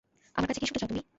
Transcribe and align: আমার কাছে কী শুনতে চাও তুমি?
আমার 0.35 0.47
কাছে 0.47 0.59
কী 0.59 0.65
শুনতে 0.65 0.81
চাও 0.81 0.89
তুমি? 0.89 1.01